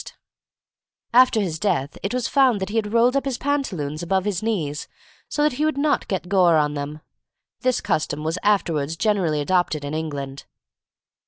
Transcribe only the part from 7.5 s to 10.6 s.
This custom was afterwards generally adopted in England.